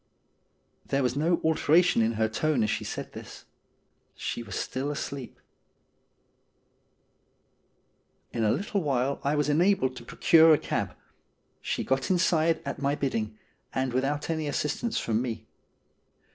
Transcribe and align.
''There 0.87 1.03
was 1.03 1.15
no 1.15 1.39
alteration 1.43 2.01
in 2.01 2.13
her 2.13 2.27
tone 2.27 2.63
as 2.63 2.71
she 2.71 2.83
said 2.83 3.13
this. 3.13 3.45
She 4.15 4.41
was 4.41 4.55
still 4.55 4.89
asleep. 4.89 5.39
In 8.33 8.43
a 8.43 8.49
little 8.51 8.81
while 8.81 9.21
I 9.23 9.35
was 9.35 9.47
enabled 9.47 9.95
to 9.97 10.03
procure 10.03 10.55
a 10.55 10.57
cab. 10.57 10.95
She 11.61 11.83
got 11.83 12.09
inside 12.09 12.63
at 12.65 12.81
my 12.81 12.95
bidding, 12.95 13.37
and 13.75 13.93
without 13.93 14.31
any 14.31 14.47
assist 14.47 14.81
ance 14.81 14.97
from 14.99 15.21
me. 15.21 15.45